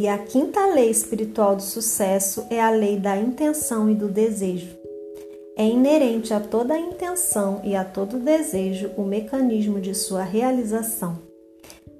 [0.00, 4.74] E a quinta lei espiritual do sucesso é a lei da intenção e do desejo.
[5.54, 11.18] É inerente a toda a intenção e a todo desejo o mecanismo de sua realização.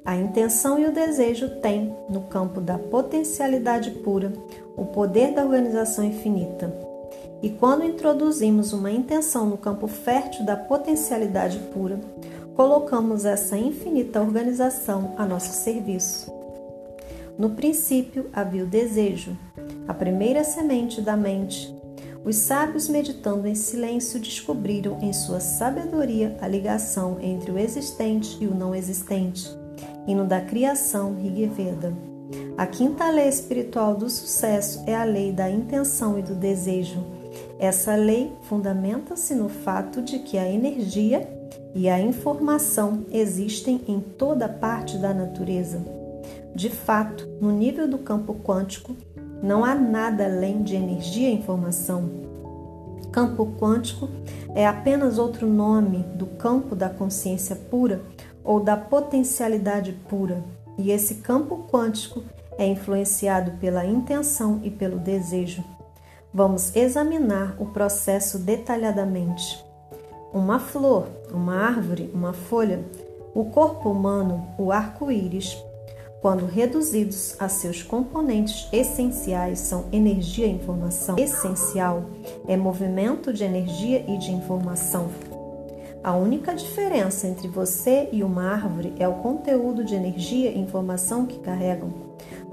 [0.03, 4.33] A intenção e o desejo têm, no campo da potencialidade pura,
[4.79, 6.75] o poder da organização infinita.
[7.43, 12.01] E quando introduzimos uma intenção no campo fértil da potencialidade pura,
[12.57, 16.40] colocamos essa infinita organização a nosso serviço.
[17.41, 19.35] No princípio havia o desejo,
[19.89, 21.75] a primeira semente da mente,
[22.23, 28.47] os sábios, meditando em silêncio, descobriram em sua sabedoria a ligação entre o existente e
[28.47, 29.49] o não existente.
[30.07, 31.95] Hino da Criação, Rigveda.
[32.59, 37.03] A quinta lei espiritual do sucesso é a lei da intenção e do desejo.
[37.59, 41.27] Essa lei fundamenta-se no fato de que a energia
[41.75, 46.00] e a informação existem em toda parte da natureza.
[46.55, 48.97] De fato, no nível do campo quântico,
[49.43, 52.11] não há nada além de energia e informação.
[53.11, 54.09] Campo quântico
[54.55, 58.03] é apenas outro nome do campo da consciência pura
[58.45, 60.43] ou da potencialidade pura,
[60.79, 62.23] e esse campo quântico
[62.57, 65.65] é influenciado pela intenção e pelo desejo.
[66.33, 69.65] Vamos examinar o processo detalhadamente.
[70.33, 72.85] Uma flor, uma árvore, uma folha,
[73.35, 75.57] o corpo humano, o arco-íris,
[76.21, 81.17] quando reduzidos a seus componentes essenciais, são energia e informação.
[81.19, 82.05] Essencial
[82.47, 85.09] é movimento de energia e de informação.
[86.03, 91.27] A única diferença entre você e uma árvore é o conteúdo de energia e informação
[91.27, 91.93] que carregam.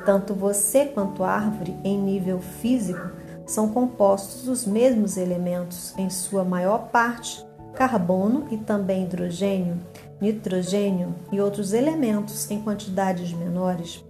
[0.06, 3.12] Tanto você quanto a árvore, em nível físico,
[3.46, 9.78] são compostos dos mesmos elementos, em sua maior parte, carbono e também hidrogênio,
[10.20, 14.04] nitrogênio e outros elementos em quantidades menores.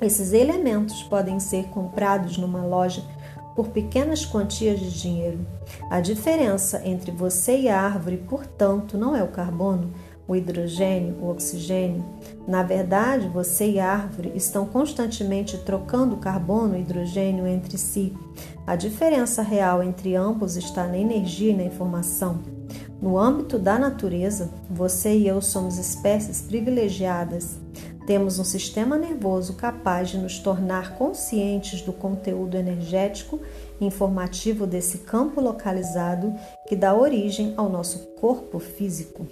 [0.00, 3.02] Esses elementos podem ser comprados numa loja
[3.54, 5.38] por pequenas quantias de dinheiro.
[5.90, 9.90] A diferença entre você e a árvore, portanto, não é o carbono,
[10.28, 12.04] o hidrogênio, o oxigênio.
[12.46, 18.12] Na verdade, você e a árvore estão constantemente trocando carbono e hidrogênio entre si.
[18.66, 22.40] A diferença real entre ambos está na energia e na informação.
[23.00, 27.58] No âmbito da natureza, você e eu somos espécies privilegiadas.
[28.06, 33.40] Temos um sistema nervoso capaz de nos tornar conscientes do conteúdo energético
[33.80, 36.32] e informativo desse campo localizado
[36.66, 39.26] que dá origem ao nosso corpo físico.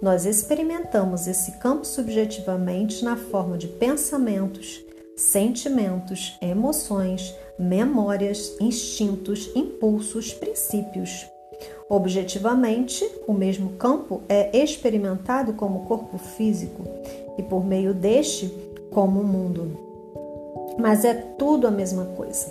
[0.00, 4.84] Nós experimentamos esse campo subjetivamente na forma de pensamentos,
[5.16, 11.33] sentimentos, emoções, memórias, instintos, impulsos, princípios.
[11.88, 16.82] Objetivamente, o mesmo campo é experimentado como corpo físico
[17.38, 18.46] e, por meio deste,
[18.90, 19.78] como o mundo.
[20.78, 22.48] Mas é tudo a mesma coisa.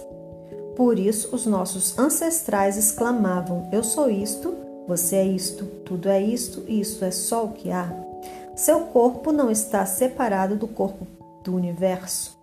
[0.76, 4.54] Por isso, os nossos ancestrais exclamavam: Eu sou isto,
[4.88, 7.92] você é isto, tudo é isto e isso é só o que há.
[8.56, 11.08] Seu corpo não está separado do corpo
[11.44, 12.38] do universo,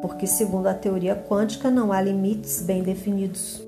[0.00, 3.67] porque, segundo a teoria quântica, não há limites bem definidos.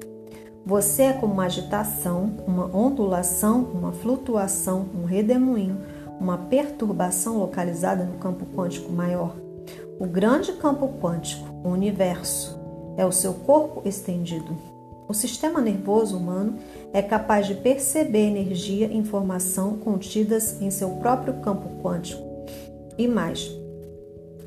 [0.65, 5.79] Você é como uma agitação, uma ondulação, uma flutuação, um redemoinho,
[6.21, 9.35] uma perturbação localizada no campo quântico maior.
[9.99, 12.59] O grande campo quântico, o universo,
[12.97, 14.57] é o seu corpo estendido.
[15.09, 16.57] O sistema nervoso humano
[16.93, 22.23] é capaz de perceber energia e informação contidas em seu próprio campo quântico.
[22.97, 23.51] E mais,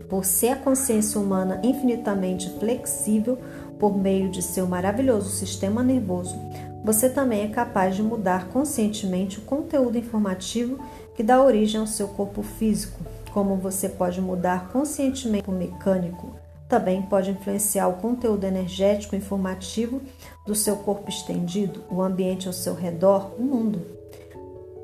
[0.07, 3.37] por ser a consciência humana infinitamente flexível,
[3.83, 6.39] por meio de seu maravilhoso sistema nervoso,
[6.85, 10.79] você também é capaz de mudar conscientemente o conteúdo informativo
[11.13, 12.97] que dá origem ao seu corpo físico,
[13.33, 16.33] como você pode mudar conscientemente o mecânico.
[16.69, 19.99] Também pode influenciar o conteúdo energético informativo
[20.47, 23.81] do seu corpo estendido, o ambiente ao seu redor, o mundo,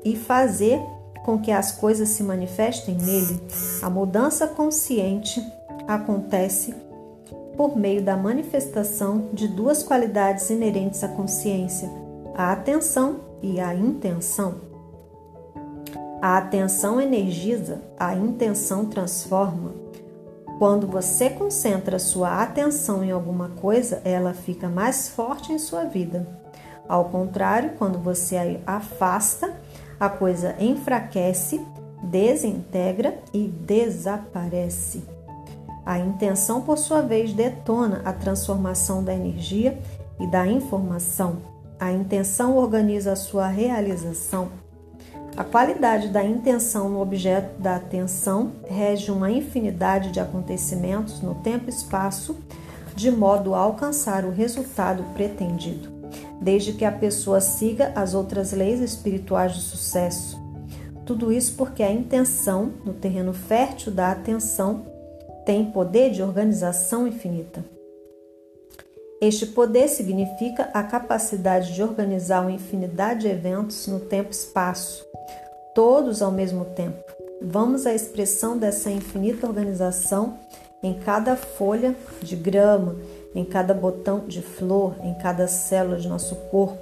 [0.04, 0.78] e fazer
[1.24, 3.40] com que as coisas se manifestem nele.
[3.80, 5.42] A mudança consciente
[5.88, 6.74] acontece
[7.60, 11.90] por meio da manifestação de duas qualidades inerentes à consciência,
[12.34, 14.62] a atenção e a intenção.
[16.22, 19.74] A atenção energiza, a intenção transforma.
[20.58, 26.26] Quando você concentra sua atenção em alguma coisa, ela fica mais forte em sua vida.
[26.88, 29.54] Ao contrário, quando você a afasta,
[30.00, 31.60] a coisa enfraquece,
[32.02, 35.19] desintegra e desaparece.
[35.84, 39.78] A intenção, por sua vez, detona a transformação da energia
[40.18, 41.38] e da informação.
[41.78, 44.48] A intenção organiza a sua realização.
[45.36, 51.66] A qualidade da intenção no objeto da atenção rege uma infinidade de acontecimentos no tempo
[51.66, 52.36] e espaço,
[52.94, 55.88] de modo a alcançar o resultado pretendido,
[56.42, 60.38] desde que a pessoa siga as outras leis espirituais do sucesso.
[61.06, 64.84] Tudo isso porque a intenção, no terreno fértil da atenção,
[65.44, 67.64] tem poder de organização infinita.
[69.20, 75.04] Este poder significa a capacidade de organizar uma infinidade de eventos no tempo e espaço,
[75.74, 77.04] todos ao mesmo tempo.
[77.42, 80.38] Vamos à expressão dessa infinita organização
[80.82, 82.96] em cada folha de grama,
[83.34, 86.78] em cada botão de flor, em cada célula de nosso corpo.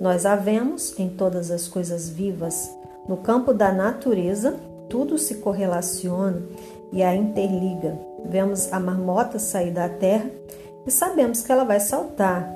[0.00, 2.68] Nós a vemos em todas as coisas vivas.
[3.08, 4.56] No campo da natureza,
[4.90, 6.42] tudo se correlaciona
[6.92, 7.96] e a interliga.
[8.24, 10.28] Vemos a marmota sair da terra
[10.86, 12.52] e sabemos que ela vai saltar.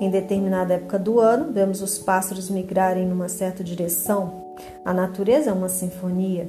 [0.00, 4.44] Em determinada época do ano, vemos os pássaros migrarem numa certa direção.
[4.84, 6.48] A natureza é uma sinfonia,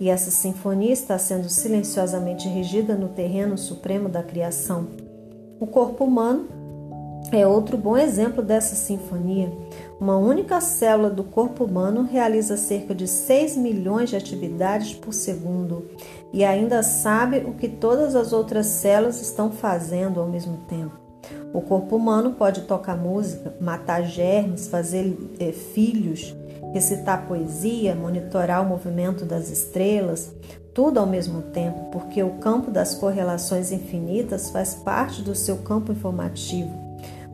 [0.00, 4.88] e essa sinfonia está sendo silenciosamente regida no terreno supremo da criação.
[5.60, 6.48] O corpo humano
[7.30, 9.50] é outro bom exemplo dessa sinfonia.
[10.02, 15.86] Uma única célula do corpo humano realiza cerca de 6 milhões de atividades por segundo
[16.32, 20.98] e ainda sabe o que todas as outras células estão fazendo ao mesmo tempo.
[21.54, 26.34] O corpo humano pode tocar música, matar germes, fazer é, filhos,
[26.74, 30.34] recitar poesia, monitorar o movimento das estrelas,
[30.74, 35.92] tudo ao mesmo tempo, porque o campo das correlações infinitas faz parte do seu campo
[35.92, 36.81] informativo.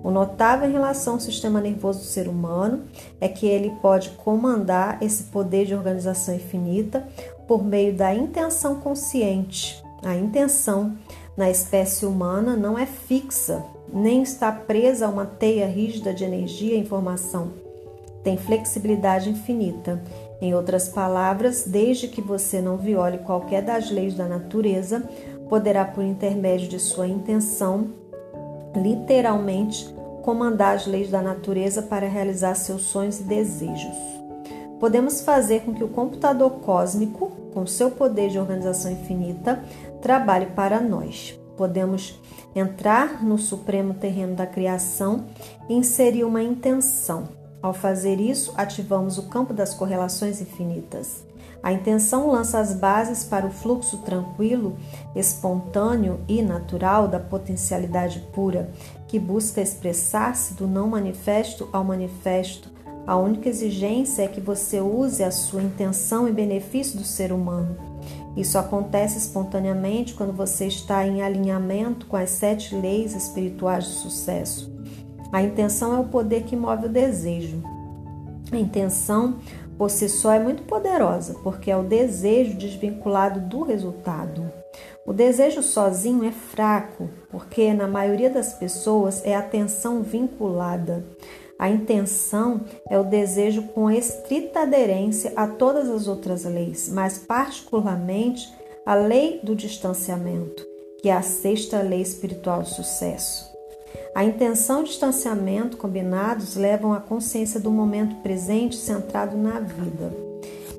[0.03, 2.85] O notável em relação ao sistema nervoso do ser humano
[3.21, 7.07] é que ele pode comandar esse poder de organização infinita
[7.47, 9.83] por meio da intenção consciente.
[10.03, 10.97] A intenção
[11.37, 16.75] na espécie humana não é fixa, nem está presa a uma teia rígida de energia
[16.75, 17.53] e informação.
[18.23, 20.03] Tem flexibilidade infinita.
[20.41, 25.03] Em outras palavras, desde que você não viole qualquer das leis da natureza,
[25.49, 27.89] poderá, por intermédio de sua intenção,
[28.75, 33.97] literalmente comandar as leis da natureza para realizar seus sonhos e desejos.
[34.79, 39.63] Podemos fazer com que o computador cósmico, com seu poder de organização infinita,
[40.01, 41.39] trabalhe para nós.
[41.57, 42.21] Podemos
[42.55, 45.25] entrar no supremo terreno da criação
[45.69, 47.29] e inserir uma intenção.
[47.61, 51.28] Ao fazer isso, ativamos o campo das correlações infinitas.
[51.63, 54.77] A intenção lança as bases para o fluxo tranquilo,
[55.15, 58.71] espontâneo e natural da potencialidade pura,
[59.07, 62.71] que busca expressar-se do não manifesto ao manifesto.
[63.07, 67.77] A única exigência é que você use a sua intenção em benefício do ser humano.
[68.37, 74.71] Isso acontece espontaneamente quando você está em alinhamento com as sete leis espirituais do sucesso.
[75.33, 77.63] A intenção é o poder que move o desejo.
[78.51, 79.39] A intenção
[79.79, 84.51] por si só é muito poderosa, porque é o desejo desvinculado do resultado.
[85.07, 91.05] O desejo sozinho é fraco, porque na maioria das pessoas é a atenção vinculada.
[91.59, 92.61] A intenção
[92.91, 98.53] é o desejo com estrita aderência a todas as outras leis, mas particularmente
[98.85, 100.65] a lei do distanciamento,
[101.01, 103.58] que é a sexta lei espiritual do sucesso.
[104.19, 110.13] A intenção e o distanciamento combinados levam à consciência do momento presente centrado na vida.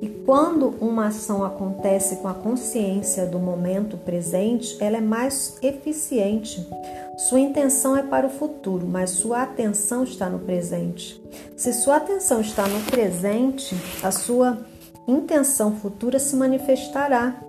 [0.02, 6.68] E quando uma ação acontece com a consciência do momento presente, ela é mais eficiente.
[7.30, 11.24] Sua intenção é para o futuro, mas sua atenção está no presente.
[11.56, 14.58] Se sua atenção está no presente, a sua
[15.08, 17.42] intenção futura se manifestará,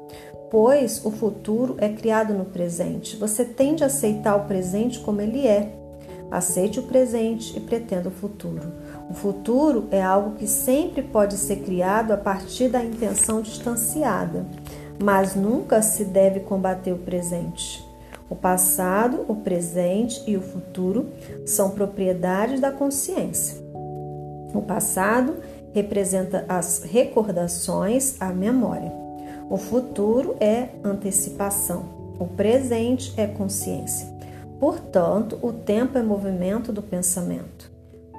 [0.52, 3.16] pois o futuro é criado no presente.
[3.16, 5.79] Você tende a aceitar o presente como ele é.
[6.30, 8.72] Aceite o presente e pretenda o futuro.
[9.10, 14.46] O futuro é algo que sempre pode ser criado a partir da intenção distanciada,
[15.02, 17.84] mas nunca se deve combater o presente.
[18.28, 21.08] O passado, o presente e o futuro
[21.44, 23.60] são propriedades da consciência.
[24.54, 25.34] O passado
[25.74, 28.92] representa as recordações, a memória.
[29.50, 31.86] O futuro é antecipação,
[32.20, 34.19] o presente é consciência.
[34.60, 37.68] Portanto, o tempo é movimento do pensamento.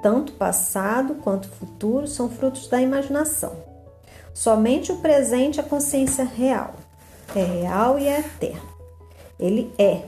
[0.02, 3.52] Tanto passado quanto futuro são frutos da imaginação.
[4.34, 6.74] Somente o presente é consciência real.
[7.34, 8.68] É real e é eterno.
[9.38, 10.02] Ele é.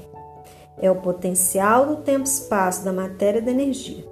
[0.76, 4.05] É o potencial do tempo-espaço, da matéria e da energia.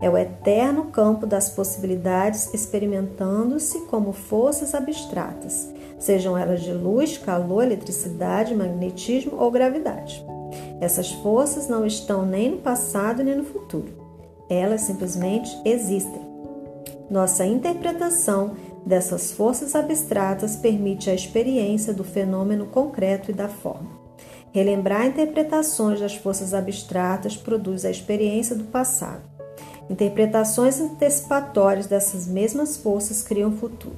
[0.00, 7.64] É o eterno campo das possibilidades experimentando-se como forças abstratas sejam elas de luz, calor,
[7.64, 10.24] eletricidade, magnetismo ou gravidade.
[10.80, 13.92] Essas forças não estão nem no passado nem no futuro.
[14.48, 16.26] Elas simplesmente existem.
[17.10, 23.90] Nossa interpretação dessas forças abstratas permite a experiência do fenômeno concreto e da forma.
[24.52, 29.22] Relembrar interpretações das forças abstratas produz a experiência do passado.
[29.90, 33.96] Interpretações antecipatórias dessas mesmas forças criam o futuro.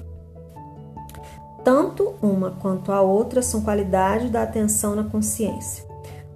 [1.64, 5.89] Tanto uma quanto a outra são qualidades da atenção na consciência.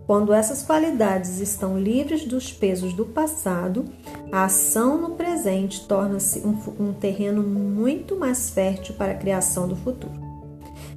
[0.06, 3.86] Quando essas qualidades estão livres dos pesos do passado,
[4.30, 9.74] a ação no presente torna-se um, um, terreno muito mais fértil para a criação do
[9.76, 10.22] futuro.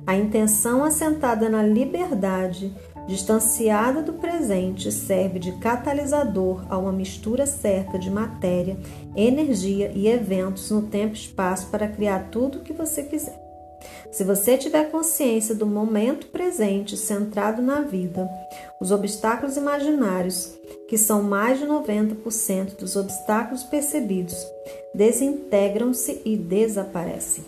[0.05, 2.73] A intenção assentada na liberdade,
[3.07, 8.77] distanciada do presente, serve de catalisador a uma mistura certa de matéria,
[9.15, 13.46] energia e eventos no tempo e espaço para criar tudo o que você quiser.
[14.11, 18.29] Se você tiver consciência do momento presente centrado na vida,
[18.79, 20.53] os obstáculos imaginários,
[20.87, 24.35] que são mais de 90% dos obstáculos percebidos,
[24.93, 27.43] desintegram-se e desaparecem.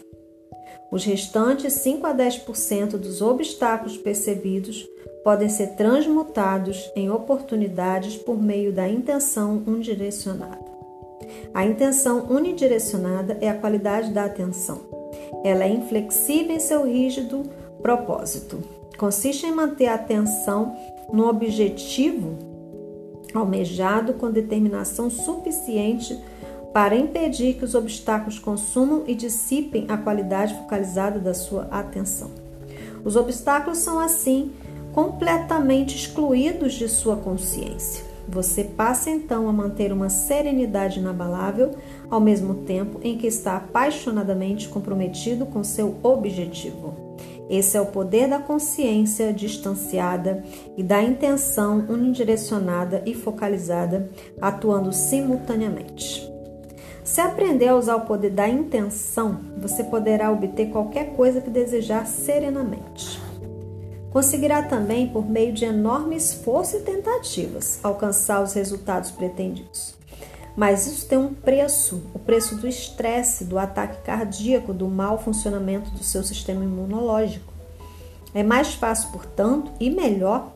[0.92, 4.88] Os restantes 5 a 10% dos obstáculos percebidos
[5.24, 10.70] podem ser transmutados em oportunidades por meio da intenção unidirecionada.
[11.54, 14.99] A intenção unidirecionada é a qualidade da atenção.
[15.44, 17.44] Ela é inflexível em seu rígido
[17.82, 18.62] propósito.
[18.98, 20.76] Consiste em manter a atenção
[21.12, 22.38] no objetivo
[23.34, 26.20] almejado com determinação suficiente
[26.74, 32.30] para impedir que os obstáculos consumam e dissipem a qualidade focalizada da sua atenção.
[33.04, 34.52] Os obstáculos são, assim,
[34.94, 38.04] completamente excluídos de sua consciência.
[38.28, 41.72] Você passa então a manter uma serenidade inabalável,
[42.10, 47.10] ao mesmo tempo em que está apaixonadamente comprometido com seu objetivo.
[47.50, 50.44] Esse é o poder da consciência distanciada
[50.78, 56.30] e da intenção unidirecionada e focalizada, atuando simultaneamente.
[57.04, 62.06] Se aprender a usar o poder da intenção, você poderá obter qualquer coisa que desejar
[62.06, 63.20] serenamente.
[64.12, 69.99] Conseguirá também, por meio de enorme esforço e tentativas, alcançar os resultados pretendidos.
[70.60, 75.90] Mas isso tem um preço, o preço do estresse, do ataque cardíaco, do mau funcionamento
[75.92, 77.54] do seu sistema imunológico.
[78.34, 80.52] É mais fácil, portanto, e melhor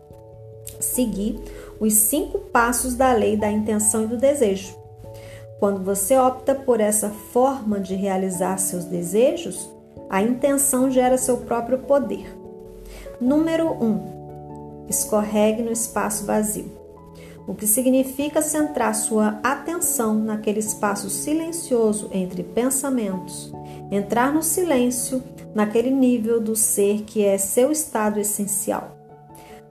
[0.78, 1.40] seguir
[1.80, 4.76] os cinco passos da lei da intenção e do desejo.
[5.58, 9.70] Quando você opta por essa forma de realizar seus desejos,
[10.10, 12.38] a intenção gera seu próprio poder.
[13.22, 13.86] Número 1.
[13.86, 16.70] Um, escorregue no espaço vazio,
[17.48, 23.52] o que significa centrar sua atenção naquele espaço silencioso entre pensamentos,
[23.92, 25.22] entrar no silêncio
[25.54, 28.98] naquele nível do ser que é seu estado essencial.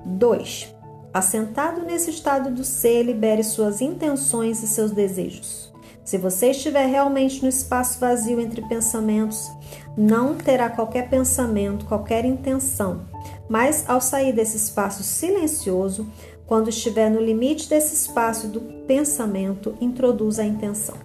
[0.04, 0.74] 2.
[1.14, 5.72] Assentado nesse estado do ser, libere suas intenções e seus desejos.
[6.04, 9.50] Se você estiver realmente no espaço vazio entre pensamentos,
[9.96, 13.02] não terá qualquer pensamento, qualquer intenção,
[13.48, 16.06] mas ao sair desse espaço silencioso,
[16.52, 20.96] quando estiver no limite desse espaço do pensamento, introduz a intenção.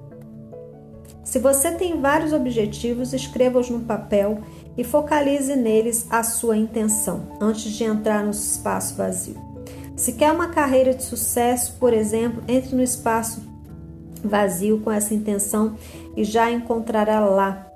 [1.24, 4.42] Se você tem vários objetivos, escreva-os no papel
[4.78, 9.38] e focalize neles a sua intenção antes de entrar no espaço vazio.
[9.96, 13.42] Se quer uma carreira de sucesso, por exemplo, entre no espaço
[14.22, 15.78] vazio com essa intenção
[16.18, 17.67] e já encontrará lá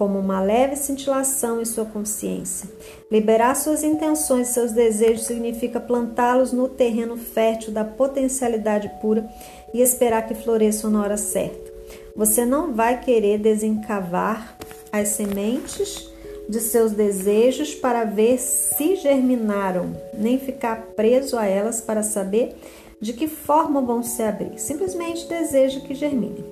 [0.00, 2.66] como uma leve cintilação em sua consciência.
[3.12, 9.28] Liberar suas intenções e seus desejos significa plantá-los no terreno fértil da potencialidade pura
[9.74, 11.70] e esperar que floresçam na hora certa.
[12.16, 14.56] Você não vai querer desencavar
[14.90, 16.10] as sementes
[16.48, 22.56] de seus desejos para ver se germinaram, nem ficar preso a elas para saber
[22.98, 24.58] de que forma vão se abrir.
[24.58, 26.42] Simplesmente deseja que germinem.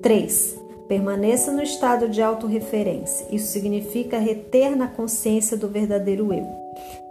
[0.00, 0.59] 3.
[0.90, 3.24] Permaneça no estado de autorreferência.
[3.30, 6.44] Isso significa reter na consciência do verdadeiro eu.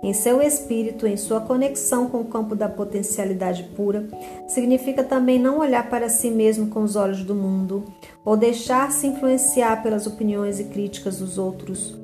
[0.04, 4.06] Em seu espírito, em sua conexão com o campo da potencialidade pura,
[4.50, 7.86] significa também não olhar para si mesmo com os olhos do mundo
[8.26, 11.98] ou deixar-se influenciar pelas opiniões e críticas dos outros.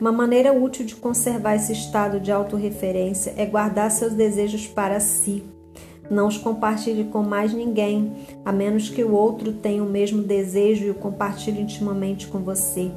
[0.00, 5.44] Uma maneira útil de conservar esse estado de autorreferência é guardar seus desejos para si
[6.10, 8.12] não os compartilhe com mais ninguém,
[8.44, 12.90] a menos que o outro tenha o mesmo desejo e o compartilhe intimamente com você.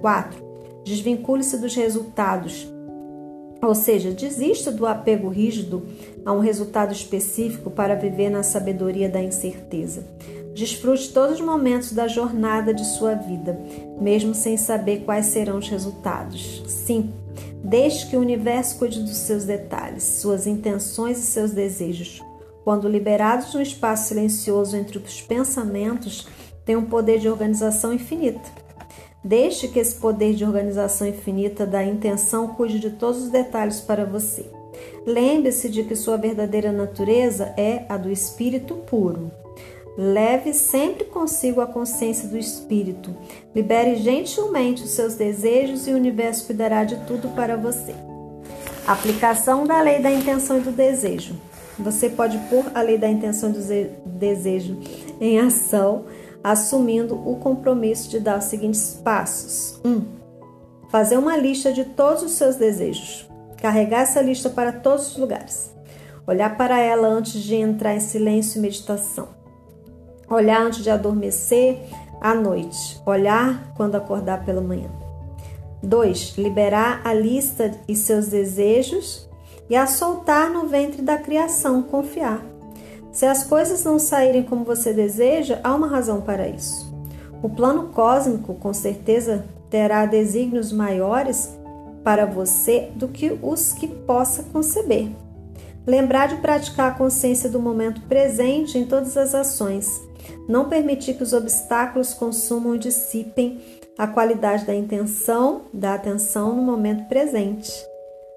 [0.00, 0.46] 4.
[0.84, 2.68] Desvincule-se dos resultados.
[3.60, 5.84] Ou seja, desista do apego rígido
[6.24, 10.06] a um resultado específico para viver na sabedoria da incerteza.
[10.54, 13.58] Desfrute todos os momentos da jornada de sua vida,
[14.00, 16.62] mesmo sem saber quais serão os resultados.
[16.66, 17.08] 5.
[17.64, 22.22] Deixe que o universo cuide dos seus detalhes, suas intenções e seus desejos.
[22.68, 26.28] Quando liberados no espaço silencioso entre os pensamentos,
[26.66, 28.46] têm um poder de organização infinita.
[29.24, 34.04] Deixe que esse poder de organização infinita da intenção cuide de todos os detalhes para
[34.04, 34.44] você.
[35.06, 39.30] Lembre-se de que sua verdadeira natureza é a do espírito puro.
[39.96, 43.16] Leve sempre consigo a consciência do espírito.
[43.54, 47.94] Libere gentilmente os seus desejos e o universo cuidará de tudo para você.
[48.86, 51.47] Aplicação da lei da intenção e do desejo.
[51.78, 54.76] Você pode pôr a lei da intenção e desejo
[55.20, 56.06] em ação,
[56.42, 59.88] assumindo o compromisso de dar os seguintes passos: 1.
[59.88, 60.04] Um,
[60.88, 63.28] fazer uma lista de todos os seus desejos.
[63.60, 65.74] Carregar essa lista para todos os lugares.
[66.26, 69.28] Olhar para ela antes de entrar em silêncio e meditação.
[70.28, 71.78] Olhar antes de adormecer
[72.20, 73.00] à noite.
[73.06, 74.90] Olhar quando acordar pela manhã.
[75.82, 76.34] 2.
[76.36, 79.27] Liberar a lista e seus desejos
[79.68, 82.42] e a soltar no ventre da criação, confiar.
[83.12, 86.92] Se as coisas não saírem como você deseja, há uma razão para isso.
[87.42, 91.56] O plano cósmico, com certeza, terá desígnios maiores
[92.02, 95.10] para você do que os que possa conceber.
[95.86, 100.00] Lembrar de praticar a consciência do momento presente em todas as ações.
[100.48, 103.60] Não permitir que os obstáculos consumam e dissipem
[103.96, 107.72] a qualidade da intenção, da atenção no momento presente,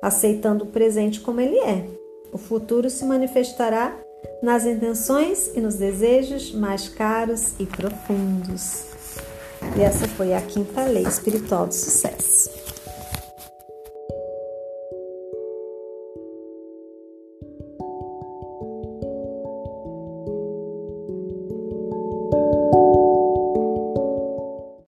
[0.01, 1.86] aceitando o presente como ele é.
[2.31, 3.98] O futuro se manifestará
[4.41, 8.86] nas intenções e nos desejos mais caros e profundos.
[9.77, 12.61] E essa foi a quinta lei espiritual do sucesso.